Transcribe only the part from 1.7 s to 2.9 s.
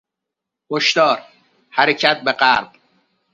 حرکت به غرب!